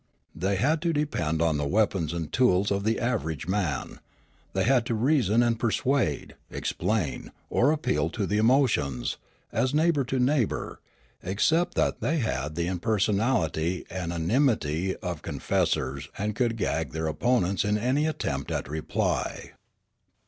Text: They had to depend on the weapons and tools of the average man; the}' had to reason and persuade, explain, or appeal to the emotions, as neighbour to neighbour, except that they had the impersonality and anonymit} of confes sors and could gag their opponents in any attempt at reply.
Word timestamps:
They 0.33 0.55
had 0.55 0.81
to 0.81 0.93
depend 0.93 1.43
on 1.43 1.57
the 1.57 1.67
weapons 1.67 2.11
and 2.11 2.33
tools 2.33 2.71
of 2.71 2.83
the 2.83 2.99
average 2.99 3.47
man; 3.47 3.99
the}' 4.53 4.63
had 4.63 4.83
to 4.87 4.95
reason 4.95 5.43
and 5.43 5.59
persuade, 5.59 6.33
explain, 6.49 7.31
or 7.51 7.71
appeal 7.71 8.09
to 8.09 8.25
the 8.25 8.39
emotions, 8.39 9.17
as 9.51 9.75
neighbour 9.75 10.03
to 10.05 10.17
neighbour, 10.17 10.79
except 11.21 11.75
that 11.75 12.01
they 12.01 12.17
had 12.17 12.55
the 12.55 12.65
impersonality 12.65 13.85
and 13.91 14.11
anonymit} 14.11 14.95
of 15.03 15.21
confes 15.21 15.67
sors 15.73 16.09
and 16.17 16.35
could 16.35 16.57
gag 16.57 16.93
their 16.93 17.05
opponents 17.05 17.63
in 17.63 17.77
any 17.77 18.07
attempt 18.07 18.49
at 18.49 18.67
reply. 18.67 19.51